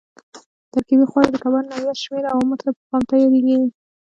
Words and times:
ترکیبي 0.71 1.05
خواړه 1.09 1.29
د 1.31 1.35
کبانو 1.43 1.69
نوعیت، 1.71 1.97
شمېر 2.03 2.23
او 2.31 2.37
عمر 2.43 2.57
ته 2.63 2.69
په 2.75 2.81
پام 2.89 3.01
تیارېږي. 3.09 3.57